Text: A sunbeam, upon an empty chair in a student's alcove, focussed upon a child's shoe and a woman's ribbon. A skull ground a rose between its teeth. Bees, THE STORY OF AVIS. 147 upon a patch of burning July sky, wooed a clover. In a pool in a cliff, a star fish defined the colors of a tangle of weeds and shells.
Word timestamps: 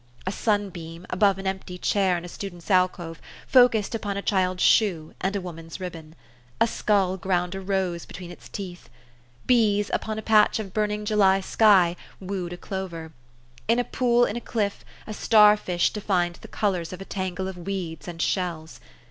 A 0.25 0.31
sunbeam, 0.31 1.05
upon 1.11 1.37
an 1.37 1.45
empty 1.45 1.77
chair 1.77 2.17
in 2.17 2.25
a 2.25 2.27
student's 2.27 2.71
alcove, 2.71 3.21
focussed 3.45 3.93
upon 3.93 4.17
a 4.17 4.23
child's 4.23 4.63
shoe 4.63 5.13
and 5.21 5.35
a 5.35 5.41
woman's 5.41 5.79
ribbon. 5.79 6.15
A 6.59 6.65
skull 6.65 7.17
ground 7.17 7.53
a 7.53 7.61
rose 7.61 8.07
between 8.07 8.31
its 8.31 8.49
teeth. 8.49 8.89
Bees, 9.45 9.89
THE 9.93 9.99
STORY 10.03 10.17
OF 10.17 10.23
AVIS. 10.23 10.29
147 10.71 10.71
upon 10.71 10.95
a 10.97 11.01
patch 11.03 11.05
of 11.05 11.05
burning 11.05 11.05
July 11.05 11.39
sky, 11.39 11.95
wooed 12.19 12.53
a 12.53 12.57
clover. 12.57 13.11
In 13.67 13.77
a 13.77 13.83
pool 13.83 14.25
in 14.25 14.35
a 14.35 14.41
cliff, 14.41 14.83
a 15.05 15.13
star 15.13 15.55
fish 15.55 15.91
defined 15.93 16.39
the 16.41 16.47
colors 16.47 16.91
of 16.91 16.99
a 16.99 17.05
tangle 17.05 17.47
of 17.47 17.59
weeds 17.59 18.07
and 18.07 18.19
shells. 18.19 18.79